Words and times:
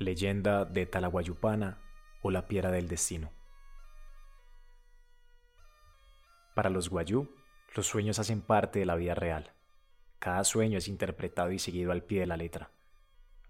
Leyenda 0.00 0.64
de 0.64 0.86
Talaguayupana 0.86 1.76
o 2.22 2.30
la 2.30 2.48
Piedra 2.48 2.70
del 2.70 2.88
Destino. 2.88 3.30
Para 6.54 6.70
los 6.70 6.88
guayú, 6.88 7.30
los 7.76 7.86
sueños 7.86 8.18
hacen 8.18 8.40
parte 8.40 8.78
de 8.78 8.86
la 8.86 8.94
vida 8.96 9.14
real. 9.14 9.52
Cada 10.18 10.42
sueño 10.44 10.78
es 10.78 10.88
interpretado 10.88 11.52
y 11.52 11.58
seguido 11.58 11.92
al 11.92 12.02
pie 12.02 12.20
de 12.20 12.26
la 12.26 12.38
letra. 12.38 12.70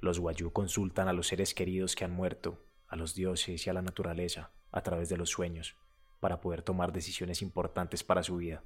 Los 0.00 0.18
guayú 0.18 0.52
consultan 0.52 1.06
a 1.06 1.12
los 1.12 1.28
seres 1.28 1.54
queridos 1.54 1.94
que 1.94 2.04
han 2.04 2.10
muerto, 2.10 2.58
a 2.88 2.96
los 2.96 3.14
dioses 3.14 3.64
y 3.64 3.70
a 3.70 3.72
la 3.72 3.82
naturaleza 3.82 4.50
a 4.72 4.80
través 4.82 5.08
de 5.08 5.18
los 5.18 5.30
sueños, 5.30 5.76
para 6.18 6.40
poder 6.40 6.62
tomar 6.62 6.92
decisiones 6.92 7.42
importantes 7.42 8.02
para 8.02 8.24
su 8.24 8.38
vida, 8.38 8.64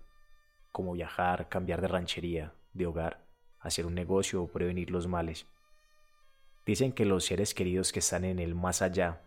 como 0.72 0.92
viajar, 0.92 1.50
cambiar 1.50 1.82
de 1.82 1.88
ranchería, 1.88 2.54
de 2.72 2.86
hogar, 2.86 3.26
hacer 3.60 3.84
un 3.84 3.94
negocio 3.94 4.42
o 4.42 4.50
prevenir 4.50 4.90
los 4.90 5.06
males 5.06 5.46
Dicen 6.66 6.92
que 6.92 7.04
los 7.04 7.24
seres 7.26 7.52
queridos 7.52 7.92
que 7.92 7.98
están 7.98 8.24
en 8.24 8.38
el 8.38 8.54
más 8.54 8.80
allá 8.80 9.20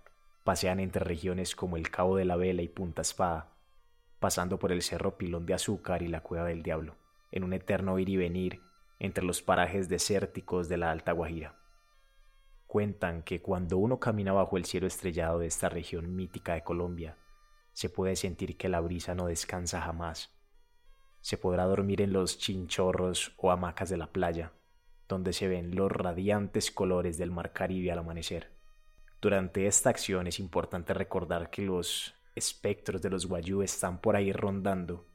pasean 0.44 0.80
entre 0.80 1.04
regiones 1.04 1.56
como 1.56 1.78
el 1.78 1.92
Cabo 1.92 2.16
de 2.16 2.26
la 2.26 2.36
Vela 2.36 2.64
y 2.64 2.68
Punta 2.68 3.02
Espada, 3.02 3.54
pasando 4.20 4.58
por 4.58 4.72
el 4.72 4.82
Cerro 4.82 5.18
Pilón 5.18 5.46
de 5.46 5.54
Azúcar 5.54 6.02
y 6.02 6.08
la 6.08 6.22
Cueva 6.22 6.46
del 6.46 6.64
Diablo, 6.64 6.96
en 7.32 7.44
un 7.44 7.54
eterno 7.54 8.00
ir 8.00 8.10
y 8.10 8.18
venir 8.18 8.62
entre 9.00 9.24
los 9.24 9.42
parajes 9.44 9.90
desérticos 9.90 10.68
de 10.70 10.78
la 10.78 10.90
Alta 10.90 11.12
Guajira. 11.12 11.56
Cuentan 12.66 13.22
que 13.22 13.42
cuando 13.42 13.78
uno 13.78 14.00
camina 14.00 14.34
bajo 14.34 14.58
el 14.58 14.66
cielo 14.66 14.88
estrellado 14.88 15.40
de 15.40 15.48
esta 15.48 15.70
región 15.70 16.16
mítica 16.16 16.56
de 16.56 16.64
Colombia, 16.64 17.18
se 17.74 17.90
puede 17.90 18.16
sentir 18.16 18.58
que 18.58 18.70
la 18.70 18.80
brisa 18.80 19.14
no 19.14 19.28
descansa 19.28 19.82
jamás. 19.82 20.36
Se 21.22 21.38
podrá 21.38 21.66
dormir 21.66 22.02
en 22.02 22.14
los 22.14 22.40
chinchorros 22.40 23.34
o 23.38 23.52
hamacas 23.52 23.90
de 23.90 23.98
la 23.98 24.08
playa, 24.08 24.54
donde 25.08 25.34
se 25.34 25.48
ven 25.48 25.76
los 25.76 25.92
radiantes 25.92 26.72
colores 26.72 27.18
del 27.18 27.32
mar 27.32 27.54
Caribe 27.54 27.92
al 27.92 28.00
amanecer. 28.00 28.52
Durante 29.22 29.68
esta 29.68 29.90
acción 29.90 30.28
es 30.28 30.40
importante 30.40 30.94
recordar 30.94 31.50
que 31.50 31.62
los 31.62 32.14
espectros 32.36 33.02
de 33.02 33.10
los 33.10 33.26
guayú 33.26 33.62
están 33.62 34.00
por 34.00 34.16
ahí 34.16 34.32
rondando. 34.32 35.08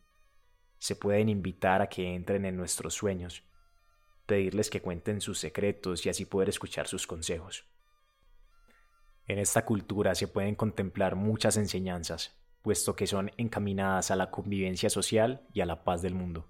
Se 0.79 0.97
pueden 0.97 1.29
invitar 1.29 1.83
a 1.83 1.89
que 1.89 2.15
entren 2.15 2.45
en 2.45 2.57
nuestros 2.57 2.95
sueños, 2.95 3.45
pedirles 4.27 4.71
que 4.71 4.83
cuenten 4.83 5.21
sus 5.21 5.39
secretos 5.39 6.05
y 6.05 6.09
así 6.09 6.25
poder 6.25 6.49
escuchar 6.49 6.89
sus 6.89 7.07
consejos. 7.07 7.65
En 9.29 9.39
esta 9.39 9.65
cultura 9.65 10.15
se 10.17 10.27
pueden 10.27 10.57
contemplar 10.57 11.15
muchas 11.15 11.57
enseñanzas, 11.57 12.37
puesto 12.63 12.97
que 12.97 13.07
son 13.07 13.31
encaminadas 13.37 14.11
a 14.11 14.17
la 14.17 14.31
convivencia 14.31 14.91
social 14.91 15.47
y 15.53 15.61
a 15.61 15.67
la 15.67 15.85
paz 15.85 16.03
del 16.03 16.15
mundo. 16.15 16.49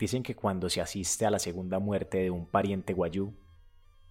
Dicen 0.00 0.22
que 0.22 0.34
cuando 0.34 0.70
se 0.70 0.80
asiste 0.80 1.26
a 1.26 1.30
la 1.30 1.38
segunda 1.38 1.78
muerte 1.78 2.16
de 2.22 2.30
un 2.30 2.46
pariente 2.46 2.94
guayú, 2.94 3.34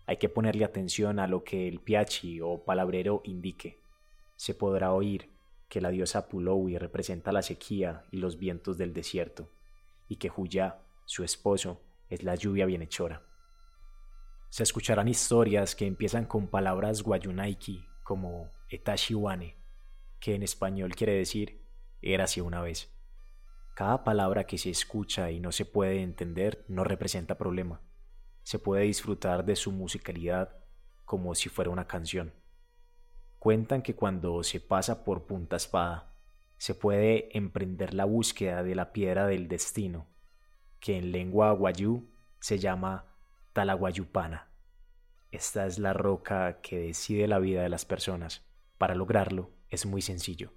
hay 0.06 0.18
que 0.18 0.30
ponerle 0.30 0.64
atención 0.64 1.18
a 1.18 1.26
lo 1.26 1.44
que 1.44 1.68
el 1.68 1.80
piachi 1.80 2.42
o 2.42 2.64
palabrero 2.64 3.22
indique. 3.24 3.80
Se 4.36 4.54
podrá 4.54 4.94
oír 4.94 5.32
que 5.68 5.82
la 5.82 5.90
diosa 5.90 6.30
Pulowi 6.30 6.78
representa 6.78 7.32
la 7.32 7.42
sequía 7.42 8.04
y 8.12 8.18
los 8.18 8.38
vientos 8.38 8.78
del 8.78 8.94
desierto, 8.94 9.50
y 10.08 10.18
que 10.18 10.30
Huyá, 10.30 10.78
su 11.06 11.24
esposo, 11.24 11.82
es 12.08 12.22
la 12.22 12.36
lluvia 12.36 12.68
bienhechora. 12.68 13.24
Se 14.50 14.62
escucharán 14.62 15.08
historias 15.08 15.76
que 15.76 15.88
empiezan 15.88 16.26
con 16.26 16.50
palabras 16.50 17.02
guayunaiki 17.02 17.84
como 18.04 18.52
etashiwane, 18.70 19.56
que 20.20 20.36
en 20.36 20.44
español 20.44 20.94
quiere 20.94 21.14
decir 21.14 21.64
era 22.04 22.26
así 22.26 22.42
una 22.42 22.62
vez. 22.62 22.92
Cada 23.80 24.04
palabra 24.04 24.46
que 24.46 24.58
se 24.58 24.70
escucha 24.70 25.32
y 25.32 25.40
no 25.40 25.54
se 25.54 25.64
puede 25.64 26.02
entender 26.02 26.66
no 26.68 26.84
representa 26.84 27.38
problema. 27.38 27.80
Se 28.44 28.60
puede 28.60 28.84
disfrutar 28.84 29.46
de 29.46 29.56
su 29.56 29.72
musicalidad 29.72 30.54
como 31.06 31.34
si 31.34 31.48
fuera 31.48 31.72
una 31.72 31.88
canción. 31.88 32.34
Cuentan 33.38 33.82
que 33.82 33.96
cuando 33.96 34.44
se 34.44 34.60
pasa 34.60 35.06
por 35.06 35.28
punta 35.28 35.56
espada, 35.56 36.12
se 36.58 36.76
puede 36.76 37.30
emprender 37.38 37.94
la 37.94 38.04
búsqueda 38.04 38.64
de 38.64 38.76
la 38.76 38.92
piedra 38.92 39.28
del 39.28 39.48
destino, 39.48 40.08
que 40.82 40.98
en 40.98 41.14
lengua 41.14 41.54
guayú 41.54 42.10
se 42.42 42.60
llama 42.60 43.06
Talaguayupana. 43.54 44.50
Esta 45.32 45.66
es 45.66 45.80
la 45.80 45.94
roca 45.94 46.60
que 46.60 46.80
decide 46.80 47.30
la 47.30 47.40
vida 47.40 47.64
de 47.64 47.70
las 47.70 47.86
personas. 47.86 48.46
Para 48.78 48.94
lograrlo 48.94 49.52
es 49.70 49.86
muy 49.86 50.02
sencillo. 50.02 50.52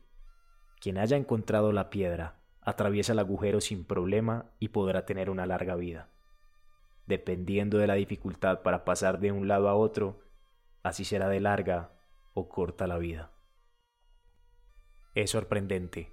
Quien 0.81 0.99
haya 0.99 1.17
encontrado 1.17 1.71
la 1.71 1.89
piedra 1.89 2.42
atraviesa 2.63 3.13
el 3.13 3.19
agujero 3.19 3.61
sin 3.61 3.85
problema 3.85 4.47
y 4.59 4.69
podrá 4.69 5.05
tener 5.05 5.31
una 5.31 5.47
larga 5.47 5.75
vida. 5.75 6.09
Dependiendo 7.07 7.79
de 7.79 7.89
la 7.89 7.95
dificultad 7.95 8.63
para 8.63 8.85
pasar 8.85 9.19
de 9.19 9.33
un 9.33 9.49
lado 9.49 9.69
a 9.69 9.75
otro, 9.75 10.21
así 10.83 11.05
será 11.05 11.29
de 11.29 11.41
larga 11.41 11.93
o 12.35 12.49
corta 12.49 12.87
la 12.87 12.99
vida. 12.99 13.33
Es 15.15 15.31
sorprendente. 15.31 16.13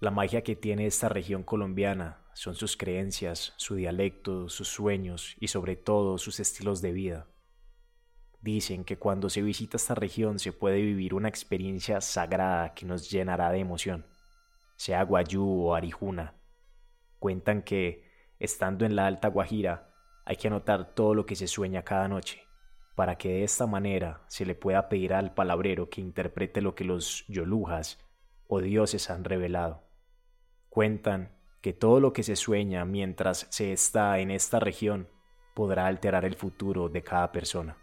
La 0.00 0.10
magia 0.10 0.42
que 0.42 0.56
tiene 0.56 0.86
esta 0.86 1.08
región 1.08 1.42
colombiana 1.42 2.18
son 2.32 2.54
sus 2.54 2.76
creencias, 2.76 3.52
su 3.56 3.74
dialecto, 3.74 4.48
sus 4.48 4.68
sueños 4.68 5.36
y 5.38 5.48
sobre 5.48 5.76
todo 5.76 6.18
sus 6.18 6.40
estilos 6.40 6.80
de 6.80 6.92
vida. 6.92 7.26
Dicen 8.40 8.84
que 8.84 8.98
cuando 8.98 9.28
se 9.28 9.42
visita 9.42 9.76
esta 9.76 9.94
región 9.94 10.38
se 10.38 10.52
puede 10.52 10.80
vivir 10.80 11.14
una 11.14 11.28
experiencia 11.28 12.00
sagrada 12.00 12.74
que 12.74 12.86
nos 12.86 13.10
llenará 13.10 13.50
de 13.52 13.58
emoción 13.58 14.06
sea 14.82 15.04
Guayú 15.04 15.68
o 15.68 15.76
Arijuna. 15.76 16.34
Cuentan 17.20 17.62
que, 17.62 18.02
estando 18.40 18.84
en 18.84 18.96
la 18.96 19.06
Alta 19.06 19.28
Guajira, 19.28 19.94
hay 20.24 20.34
que 20.34 20.48
anotar 20.48 20.92
todo 20.96 21.14
lo 21.14 21.24
que 21.24 21.36
se 21.36 21.46
sueña 21.46 21.84
cada 21.84 22.08
noche, 22.08 22.42
para 22.96 23.16
que 23.16 23.28
de 23.28 23.44
esta 23.44 23.68
manera 23.68 24.24
se 24.26 24.44
le 24.44 24.56
pueda 24.56 24.88
pedir 24.88 25.14
al 25.14 25.34
palabrero 25.34 25.88
que 25.88 26.00
interprete 26.00 26.60
lo 26.60 26.74
que 26.74 26.82
los 26.82 27.24
yolujas 27.28 28.00
o 28.48 28.60
dioses 28.60 29.08
han 29.08 29.22
revelado. 29.22 29.84
Cuentan 30.68 31.38
que 31.60 31.72
todo 31.72 32.00
lo 32.00 32.12
que 32.12 32.24
se 32.24 32.34
sueña 32.34 32.84
mientras 32.84 33.46
se 33.50 33.72
está 33.72 34.18
en 34.18 34.32
esta 34.32 34.58
región 34.58 35.08
podrá 35.54 35.86
alterar 35.86 36.24
el 36.24 36.34
futuro 36.34 36.88
de 36.88 37.04
cada 37.04 37.30
persona. 37.30 37.81